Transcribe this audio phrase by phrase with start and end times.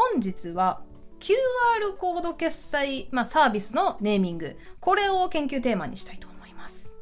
[0.00, 0.80] 本日は
[1.18, 4.56] QR コード決済、まあ、サービスのネーミング。
[4.78, 6.94] これを研究テーマにしたいと思います。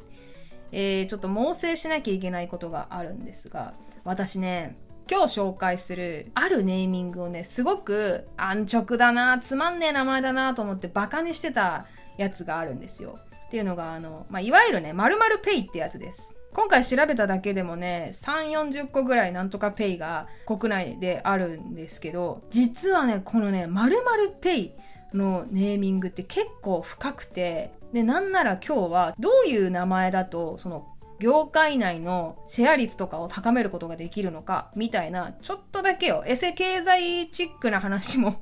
[0.71, 11.85] えー、ちょっと猛省しなきゃいけないことがあるんですが、私ね、今日紹介するあるネーミングをね、すごく安直だな、つまんねえ名前だなと思ってバカにしてた
[12.17, 13.19] やつがあるんですよ。
[13.45, 16.35] っていうのが、あの、まあ、いわゆるね、〇〇ペイってやつです。
[16.53, 24.73] 今回調べただけでもね、3、40個ぐらいなんとかペイが国内であるんですけど、実はね、このね、〇〇ペイ
[25.13, 30.87] のネーミングって結構深くて、で、なんなら今日はどういう名前だと、その
[31.19, 38.41] 業界内のシェア率とかを高めることができるのか、みたいな、ちょっとだけよ、エセ経済チックな話も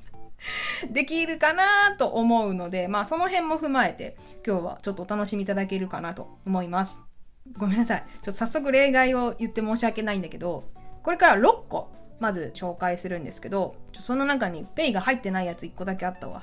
[0.90, 7.09] できるかなと思うので、まあその辺も踏まえて、今日はちょっとお楽しみいただけるかなと思います。
[7.56, 8.04] ごめんなさい。
[8.10, 10.64] ちょっと早速例外を言って申し訳ないんだけど、
[11.02, 11.90] これから6個、
[12.20, 16.42] まず紹介するんですけど、その中にペイが入ってないやつ1個だけあったわ。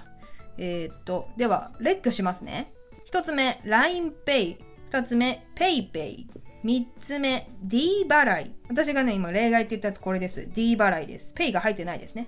[0.57, 2.73] えー、っと、では、列挙しますね。
[3.11, 4.57] 1つ目、LINEPay。
[4.89, 6.25] 2つ目、PayPay。
[6.63, 8.51] 3つ目、D 払い。
[8.67, 10.49] 私がね、今例外って言ったやつこれです。
[10.51, 11.33] D 払いです。
[11.37, 12.27] Pay が入ってないですね。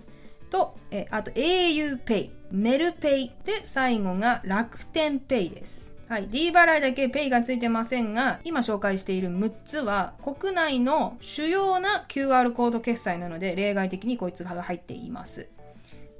[0.49, 5.95] と、えあと auPay、メルペイで最後が楽天ペイです。
[6.09, 6.27] はい。
[6.27, 15.51] D 払いだけ Pay がついてませんが、今紹介している6つは国内の主要な QR コード決済なので例外的にこいつが入っています。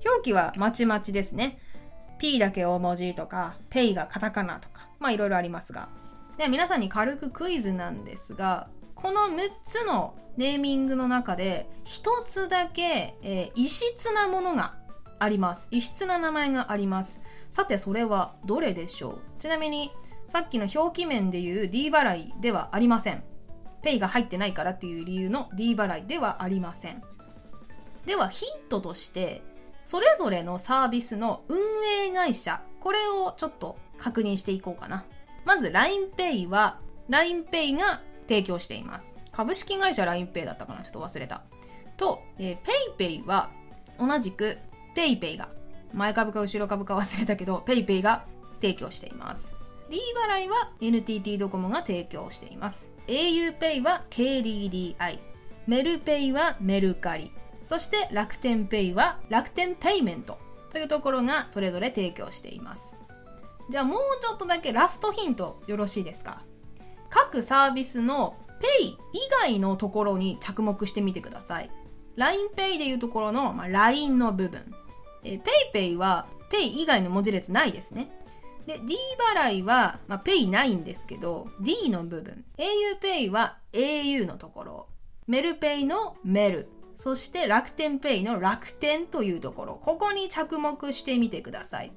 [0.06, 1.58] 表記はまちまちですね。
[2.20, 5.90] P だけ大文字とか、Pay がカタカナとか、まあいろいろありますが。
[6.38, 14.76] では皆さんに軽くクイズなんですが、この6つのネーミングの中で1つだけ、えー、異質なものが
[15.18, 15.68] あります。
[15.72, 17.24] 異質な名前があります。
[17.50, 19.22] さてそれはどれでしょう？
[19.40, 19.92] ちなみに
[20.28, 23.24] さっきの表記面でいう D 払いではありません。
[23.82, 27.02] ペイが入ってないからっていう理由の D 払いではありません。
[28.06, 29.42] ではヒントとして
[29.86, 31.58] それぞれのサービスの運
[32.08, 35.06] 営会社これをちょっと確認していこうかな。
[35.46, 36.80] まず LINEPay は
[37.10, 39.18] LINEPay が提供しています。
[39.32, 40.84] 株式会社 LINEPay だったかな？
[40.84, 41.42] ちょっと忘れた。
[41.98, 42.58] と、えー、
[42.98, 43.50] PayPay は
[44.00, 44.58] 同じく
[44.96, 45.50] PayPay が
[45.94, 48.26] 前株か後ろ株か忘れたけど PayPay が
[48.62, 49.56] 提供しています。
[49.90, 49.98] D
[50.30, 52.92] 払いは NTT ドコモが提供しています。
[53.08, 55.20] auPay は KDDI
[55.68, 57.32] メルペイはメルカリ。
[57.66, 60.38] そして楽天ペイは楽天ペイメント。
[60.72, 62.96] というところがそれぞれ提供しています。
[63.72, 66.44] じゃあもうちょっとだけラストヒントよろしいですか？
[67.10, 68.98] 各サービスのペイ以
[69.42, 71.72] 外のところに着目してみてください。
[72.18, 74.72] LINEPay でいうところの、まあ、LINE の部分。
[75.24, 75.42] えー、
[75.74, 78.12] PayPay は Pay 以外の文字列ないですね。
[78.66, 78.96] で、D
[79.36, 82.46] 払いは、まあ、Pay ないんですけど、D の部分。
[82.58, 84.88] auPay は au のところ。
[85.28, 86.70] メルペイのメル。
[86.96, 89.76] そして楽天ペイの楽天というところ。
[89.76, 91.92] ここに着目してみてください。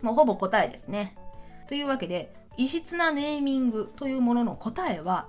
[0.00, 1.16] もうほぼ答えですね。
[1.68, 5.28] というわけで、異質なネーミングというものの答えは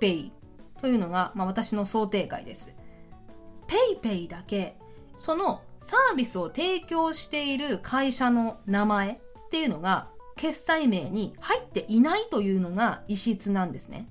[0.00, 0.30] PayPay
[0.80, 2.74] というのが、まあ、私の想定外です。
[3.66, 4.76] PayPay だけ
[5.22, 9.18] そのサービスを提供している会社の名前っ
[9.52, 14.08] ていうのが決済名に入っていないというのが異質なんですね。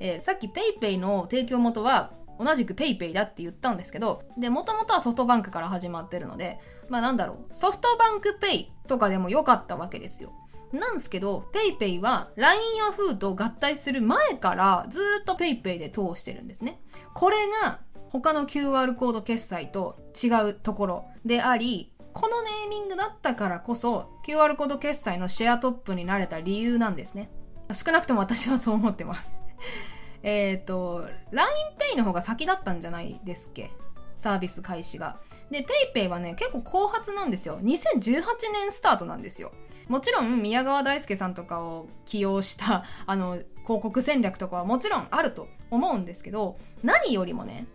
[0.00, 6.58] えー、さっき PayPay の提供元は同じく PayPay だって言ったんですけど、で、もともとはソフトバンクから始まってるので、
[6.88, 10.32] まあなんだろう、ソフトバンク Pay とかでも良かったわけですよ。
[10.72, 16.80] なんですけど、PayPay は LINE ヤフーと合体する前からずっと PayPay で通してるんですね。
[17.12, 17.80] これが
[18.10, 27.30] 他の QR コード決済と違うところであり、このネーミングだったからこそ QR コード決済のシェアトップになれた理由なんですね。
[27.72, 29.38] 少なくとも私はそう思ってます。
[30.22, 33.70] えっと、LINEPay の方が先だったんじゃないですっけ？
[34.16, 35.20] サービス開始が。
[35.50, 37.58] で、PayPay はね、結構後発なんですよ。
[37.60, 38.22] 2018
[38.54, 39.52] 年スタートなんですよ。
[39.88, 43.34] もちろん、宮川大輔さんとかを起用した、あの、
[43.64, 47.66] 広告戦略とかはもちろんあると思うんですけど、何よりもね、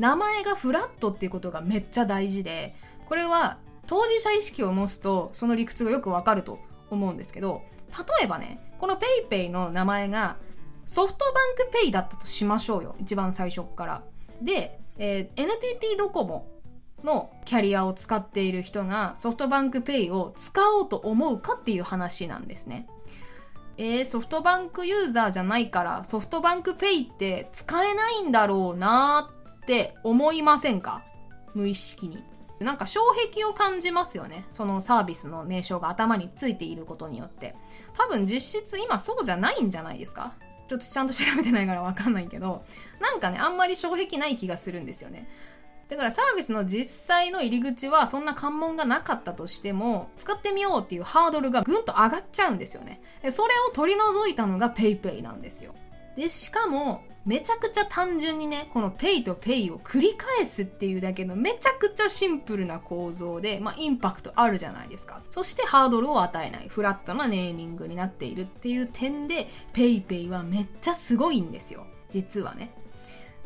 [0.00, 2.74] 名前がフラットっていうことがめっちゃ大事で、
[3.06, 6.58] これは当事者意識を持つとその理屈がよくわかると
[6.90, 7.62] 思うんですけど、
[8.18, 8.98] 例えばね、この
[9.28, 10.38] PayPay の名前が
[10.86, 12.96] ソフトバンクペイだったとしましょうよ。
[12.98, 14.02] 一番最初から。
[14.40, 16.48] で、えー、NTT ドコモ
[17.04, 22.88] のキャリアを使っている人がソフトバンクペイを使おうと思うかっていう話なんですね。
[23.76, 31.04] えー、ソフトバンクユーザーじゃないからソフトバンクペイって使えないんだろうなって思いませんか？
[31.54, 32.24] 無意識に。
[32.58, 34.44] なんか障壁を感じますよね。
[34.50, 37.54] そのサービスの名称が頭についていることによって。
[37.96, 40.34] 多分実質今そうじゃないんじゃないですか？
[40.68, 42.64] ちょっとちゃんと調べてないからわかんないけど、
[43.00, 45.28] なんかね、あんまり障壁ない気がするんですよね。
[45.88, 53.00] だからサービスの実際の入り口はそんな関門がなかったとしても、使ってみようっていうハードルがぐんと上がっちゃうんですよね。
[53.30, 55.74] それを取り除いたのが PayPay なんですよ。
[56.16, 65.20] で、しかも、めちゃくちゃ単純にね、この Pay と Pay を繰り返すっていうだけのめちゃくちゃシンプルな構造で、まあインパクトあるじゃないですか。
[65.28, 71.86] そしてハードルを与えない、フラットなネーミングになっているっていう点で、PayPay はめっちゃすごいんですよ。
[72.10, 72.72] 実はね。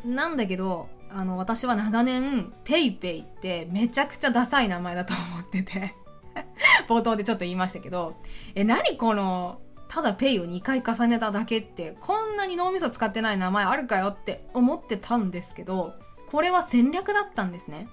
[0.05, 5.95] なんだけど、あの、私は長年、PayPay ってめちゃくちゃダサい名前だと思ってて
[6.87, 8.15] 冒頭でちょっと言いましたけど、
[8.53, 9.59] え、何この
[9.95, 15.93] ただペイを2回重ねただけってこんなに脳みそ使ってない名前あるかよって思ってたんですけど
[16.29, 17.87] これは戦略だったんですね。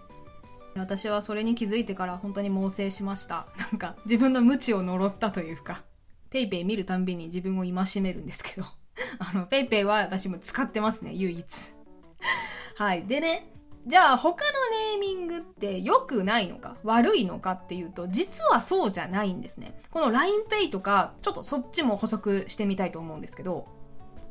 [0.74, 3.46] 私はそれに気づいてから本当に猛省しました。
[3.56, 5.84] なんか自分の無知を呪ったというか。
[6.28, 8.66] ペイペイ見るたんびに自分を戒めるんですけど。
[9.20, 11.44] あのペイペイは私も使ってますね唯一。
[12.78, 13.04] はい。
[13.04, 13.51] でね
[13.86, 16.76] じゃあ他のネーミングって良くないのか？
[16.84, 19.76] 悪いのかっていうと実はそうじゃないんですね。
[19.90, 23.66] この LINEPay とかちょっとそっちも補足してみたいと思うんですけど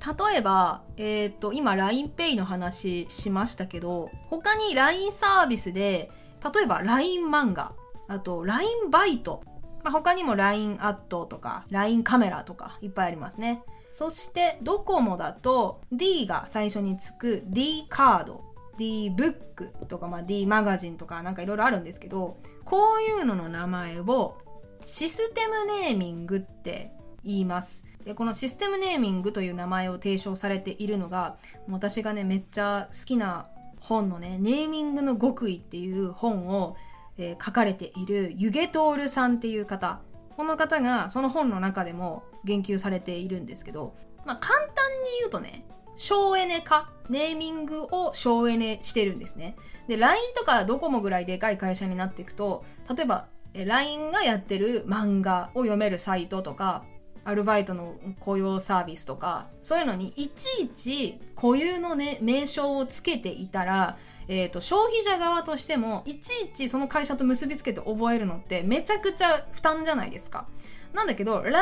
[0.01, 6.09] 例えば、えっ、と、今 LINEPay の話しましたけど、他に LINE サービスで、
[6.55, 7.73] 例えば LINE 漫画、
[8.07, 9.43] あと LINE バイト、
[9.83, 13.63] まあ、他にも LINE アットとか LINE カメラとかいっぱいありますね。
[13.91, 18.50] そしてドコモだと D が最初につく D カード
[18.81, 24.39] D ブックとか、まあ、D マガジンとかなんかいろいろあるんですけど、こういうのの名前を
[24.83, 26.91] システムネーミングって
[27.23, 27.85] 言います。
[28.05, 31.37] で、このシステムネーミングという名前を提唱されているのが、
[31.69, 36.75] 私がね、めっちゃ好きな本のね、ネーミングの極意っていう本を、
[37.19, 40.01] えー、書かれているユゲトールさんっていう方。
[40.35, 43.93] この方がその本の中でも言及されているんですけど、
[44.25, 44.73] まあ簡単に
[45.19, 45.65] 言うとね、
[45.95, 49.55] 省エネ化、ネーミングを省エネしてるんですね。
[49.87, 52.63] で、LINE とかドコモぐらいでかい会社になっていくと、
[52.95, 56.85] 例えば、LINE がやってる漫画を読めるサイトとか、
[57.23, 63.97] アルバイトの雇用サービスとか、そういうのにいちいち固有のね、名称をつけていたら、
[64.27, 70.47] えっ、ー、と、消費者側としても、いちいちその会社と結びつけて覚えるのってめちゃくちゃ負担じゃないですか。
[70.93, 71.53] なんだけど、LINE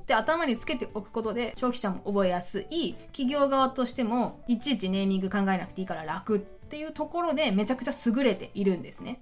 [0.00, 9.20] って頭につけておくことで消費者も覚えやすい、企業側としてもいちいちネーミング考えなくていいから楽っていうところでめちゃくちゃ優れているんですね。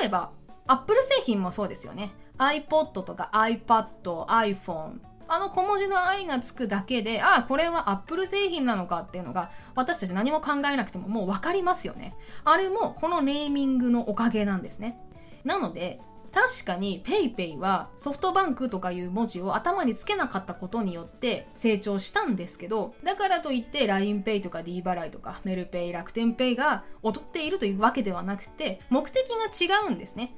[0.00, 0.30] 例えば、
[0.66, 2.12] Apple 製品もそうですよね。
[2.38, 12.14] iPod とか iPad、iPhone、あの小文字の i がつくだけで、ああ、これは Apple 製品なのかっていうのが、私たち何も考えなくてももう分かりますよね。
[12.44, 15.00] あれもこのネーミングのおかげなんですね。
[15.44, 16.00] なので、
[16.32, 29.28] 確かに PayPay はソフトバンクとかいう文字を頭につけなかったことによって成長したんですけど、だからといって LINEPay とか D 払いとかメルペイ、楽天ペイが劣っているというわけではなくて、目的
[29.68, 30.34] が違うんですね。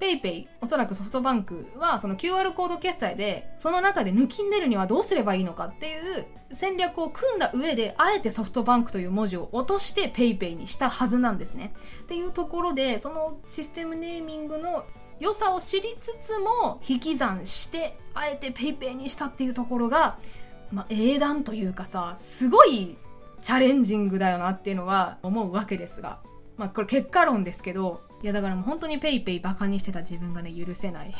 [0.00, 5.90] PayPay、おそらくソフトバンクはその QR コード決済で、その中で抜きんでるにはどうすればいいのかってい
[6.20, 11.74] う戦略を組んだ上で、あえてソフトバンクという文字を落として PayPay にしたはずなんですね。
[12.02, 14.86] っていうところで、そのシステムネーミングの
[15.20, 20.18] 良さを知りつつも引き算してあえて PayPay にしたっていうところが、
[20.72, 22.96] まあ、英断というかさすごい
[23.40, 26.20] チャレンジングだよなっていうのは思うわけですが。
[26.56, 31.14] まあこれ結果論ですけどいやだからもう本当に PayPay バカにしてた自分がね許せない。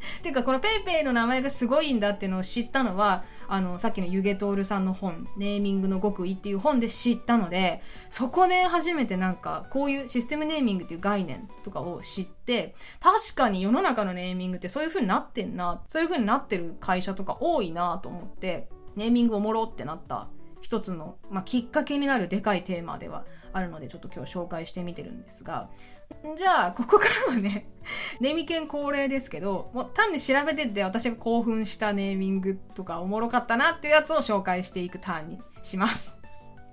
[0.22, 20.28] ていうか、この PayPay の名前がすごいんだっていうのを知ったのは、あの、さっきのユゲトールさんの本、ネーミングの極意っていう本で知ったので、そこで初めてなんか、こういうシステムネーミングっていう概念とかを知って、確かに世の中のネーミングってそういう風になってんな、そういう風になってる会社とか多いなと思って、ネーミングおもろってなった
[20.70, 25.68] 一つの、まあ、きっかけになるでかいテーマではあるので、ちょっと今日紹介してみてるんですが、
[26.36, 27.66] じゃあ、ここからはね、
[28.20, 36.16] ネミケン恒例ですけど、もう単に調べてて私が興奮したネーミングとかおもろかったなっていうやつを紹介していくターンにします。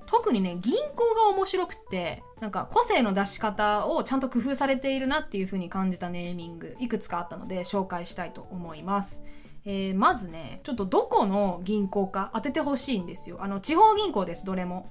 [0.06, 9.24] 特にね、銀行が面白くって、なんか個性の出し方をちゃんと工夫されているなっていう風に感じたネーミング、いくつかあったので紹介したいと思います。
[9.70, 13.40] えー、まずね、ちょっとどこの銀行か当ててほしいんですよ。
[13.42, 14.90] あの、地方銀行です、どれも。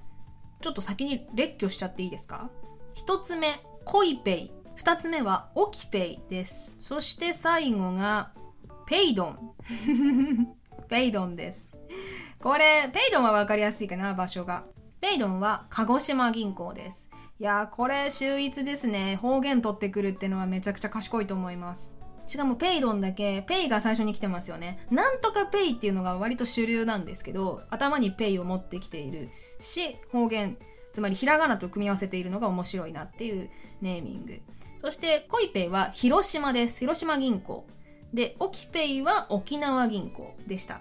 [0.60, 2.50] ちょっと先に列挙しちゃっていいですか？
[2.92, 3.48] 一つ目、
[3.86, 4.52] コイペイ。
[4.74, 6.76] 二つ目は、オキペイです。
[6.80, 8.32] そして最後が、
[8.84, 9.54] ペイドン。
[10.88, 11.72] ペイドンです。
[12.38, 14.66] これ、ペイドンはわかりやすいかな、場所が。
[15.00, 17.08] ペイドンは鹿児島銀行です。
[17.40, 19.16] いやー、これ秀逸ですね。
[19.16, 21.95] 方言取ってくるってのはめちゃくちゃ賢いと思います。
[22.26, 24.86] しかもペイドンだけ、ペイが最初に来てますよね。
[24.90, 30.58] なんとかペイっていうのが割と主流なんですけど、頭にペイを持ってきているし、方言。
[30.92, 33.50] つまりひらがなと組み合わせているのが面白いなっていう
[33.82, 34.40] ネーミング。
[34.78, 36.80] そしてコイペイは広島です。
[36.80, 37.66] 広島銀行。
[38.14, 40.80] で、オキペイは沖縄銀行でした。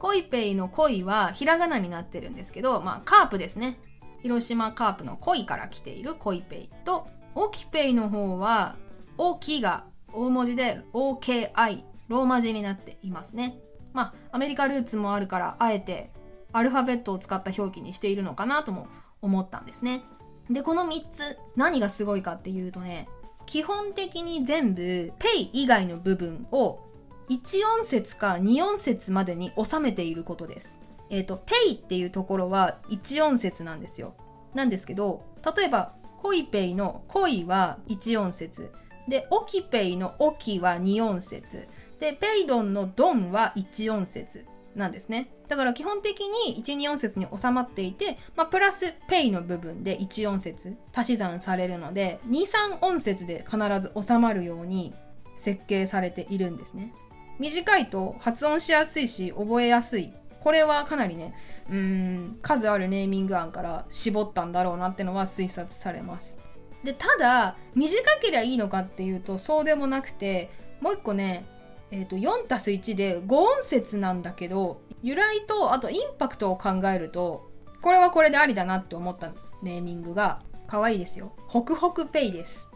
[0.00, 3.78] コイペイのコイはひらがなになってるんですけど、まあカープですね。
[4.22, 8.76] 広島カープの鯉から来ているコイペイと、オキペイの方は、
[9.18, 9.84] オキが
[10.14, 13.58] 大文字で OKI、ローマ字になっていますね。
[13.92, 16.10] まあ、アメリカルーツもあるから、あえて
[16.52, 18.86] アルファベットを使った表記にしているのかなとも
[19.20, 20.02] 思ったんですね。
[20.48, 23.08] で、この3つ、何がすごいかっていうとね、
[23.46, 26.80] 基本的に全部、ペイ以外の部分を
[27.28, 30.80] 1音節か2音節までに収めていることです。
[31.10, 34.14] えっ、ー、と、ペイっていうところは1音節なんですよ。
[34.54, 35.24] なんですけど、
[35.56, 38.72] 例えば、コイペイの恋は1音節。
[39.08, 41.68] で、オキペイのオキは2音節。
[41.98, 45.30] で、ペイドンのドンは1音節なんですね。
[45.48, 52.40] だから基本的に1、2音節に収まっていて、まあ、プラスペイの部分で1音節足し算されるので、2、
[52.80, 54.94] 3音節で必ず収まるように
[55.36, 56.92] 設計されているんですね。
[57.38, 60.12] 短いと発音しやすいし覚えやすい。
[60.40, 61.34] これはかなりね、
[61.70, 66.38] うん、数あるネーミング案から絞ったんだろうなってのは推察されます。
[66.84, 70.50] で、ただ、短ければいいのかっていうとそうでもなくて、
[70.80, 71.46] もう一個ね、
[71.90, 77.50] えっ、ー、と、4たす1で5音節なんだけど、由来と、あとインパクトを考えると、
[77.80, 81.32] これはこれでありだなって思ったネーミングが、可愛いですよ。
[81.46, 82.68] ホクホクペイです。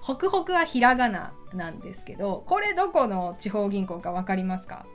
[0.00, 4.86] ホクホクはひらがななんですけど、これどこの地方銀行かわかりますか？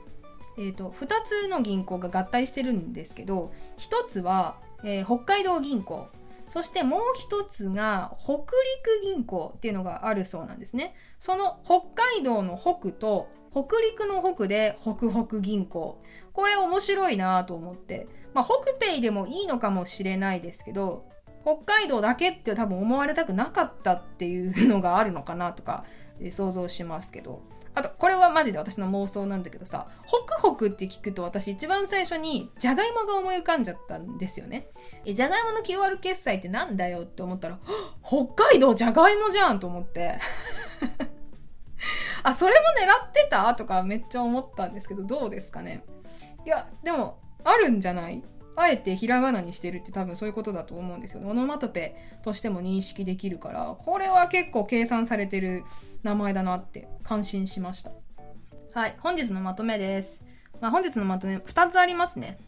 [0.58, 6.08] えっ、ー、と、2つの銀行が合体してるんですけど、1つは、えー、北海道銀行。
[6.52, 8.44] そしてもう一つが北陸
[9.02, 10.94] 銀行っていうのがあるそうなんですね。
[11.18, 15.98] その北海道の北と北陸の北で北北銀行。
[16.34, 18.06] これ面白いなと思って。
[18.34, 21.06] まあ、北ペイでもいいのかもしれないですけど、
[21.40, 25.86] 北海道だけって多分思われたくなかったっていうのがあるのかなとか、
[26.30, 27.40] 想像しますけど。
[27.74, 34.68] あと、これはマジで私の妄想なんだけどさ、ホクホクって聞くと私一番最初にじゃがいもが思い浮かんじゃったんですよね。
[35.06, 37.58] え、じゃがいもの QR 決済ってなんだよって思ったら、
[38.04, 40.18] 北海道じゃがいもじゃんと思って。
[42.22, 43.54] あ、それも狙ってた？
[43.54, 45.84] とかめっちゃ思ったんですけど、どうですかね？
[46.44, 48.22] いや、でも、あるんじゃない？
[48.56, 51.30] あえてひらがなにしてるって多分そういうことだと思うんですよね。
[51.30, 55.64] オノマトペとしても認識できるから、これは結構計算されてる
[56.02, 57.92] 名前だなって感心しました。
[58.74, 60.24] はい、本日のまとめです。
[60.60, 62.38] まあ、本日のまとめ2つありますね。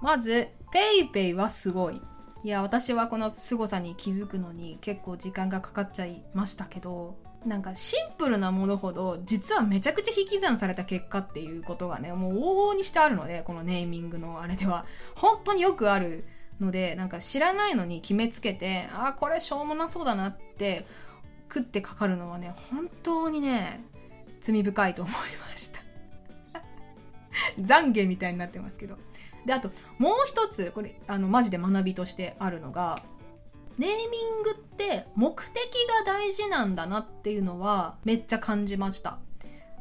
[0.00, 2.00] まず、PayPay はすごい。
[2.44, 7.16] いや、私はこの凄さに気づくのに結構時間がかかっちゃいましたけど、
[7.46, 14.86] なんかシンプルなものほど実はめちゃくちゃ引き算された結果っていうことがねもう往々にしてあるのでこのネーミングのあれでは。
[15.14, 16.24] 本当によくある
[16.60, 20.86] のでなんか知らないのに決めつけてあこれしょうもなそうだなって
[21.52, 23.82] 食ってかかるのはね本当にね
[24.40, 25.14] 罪深いと思い
[25.50, 25.80] ました。
[27.58, 28.96] 懺悔みたいになってますけど。
[29.44, 33.02] であともう一つこれあのマジで学びとしてあるのが
[33.78, 35.54] ネーミングって目的
[36.04, 39.18] が大事なんだなっていうのはめっちゃ感じました。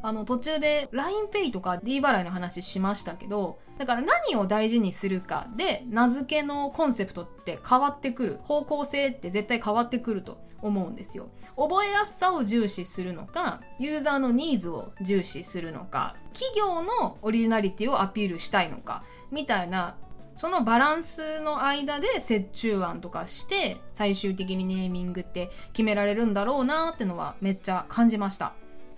[0.04, 8.40] あの途中で LINEPay とか D 払いの話しましたけど、だから何を大事にするかで名付けのコンセプトって変わってくる。
[8.44, 11.30] 方向性って絶対変わってくると思うんですよ。
[11.56, 19.98] 覚えやすさを重視するのか、ユーザーのニーズを重視するのか、企業のオリジナリティをアピールしたいのか、みたいな
[20.42, 28.54] そのバランスの間で折衷案とかして最終的にネーミングって決められるんだろうなってのはめっちゃ感じました。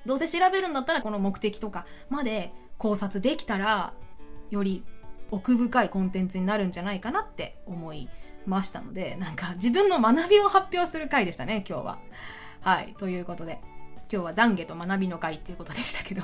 [0.05, 3.91] どうせ調べるんだったらこの目的とかまで考察できたら
[4.51, 4.85] より
[5.31, 8.07] 奥深いコンテンツになるんじゃないかなって思い
[8.45, 11.99] ましたのでなんか自分の学びを発表する回でしたね今日は。
[12.61, 13.59] はいということで。
[14.11, 16.21] 今日は懺悔と学びの回っていうことでしたけど。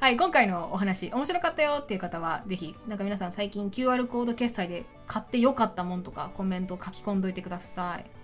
[0.00, 8.22] はい、今回のお話、面白かったよっていう方は、ぜひ、なんか皆さん最近 QR コード決済で買ってよかったもんとか、コメント書き込んどいてください。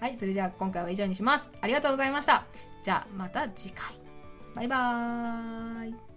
[0.00, 1.52] はい、それじゃあ今回は以上にします。
[1.60, 2.44] ありがとうございました。
[2.82, 3.94] じゃあまた次回。
[4.54, 6.11] バイバーイ。